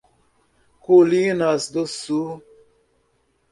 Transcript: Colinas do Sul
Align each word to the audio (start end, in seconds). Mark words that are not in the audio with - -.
Colinas 0.79 1.69
do 1.69 1.85
Sul 1.85 2.41